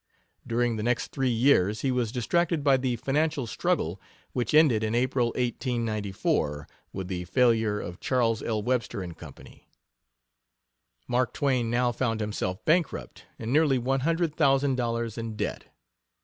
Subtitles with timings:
[0.47, 4.01] During the next three years he was distracted by the financial struggle
[4.33, 8.63] which ended in April, 1894, with the failure of Charles L.
[8.63, 9.33] Webster & Co.
[11.07, 15.65] Mark Twain now found himself bankrupt, and nearly one hundred thousand dollars in debt.